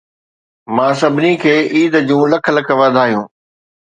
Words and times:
مان 0.75 0.91
سڀني 0.99 1.33
کي 1.43 1.55
عيد 1.73 1.93
جون 2.07 2.25
لک 2.31 2.45
لک 2.55 2.67
واڌايون 2.79 3.25